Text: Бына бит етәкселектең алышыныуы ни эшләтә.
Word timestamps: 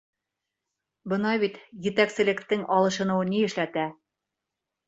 Бына 1.11 1.33
бит 1.43 1.59
етәкселектең 1.89 2.65
алышыныуы 2.79 3.31
ни 3.35 3.47
эшләтә. 3.51 3.85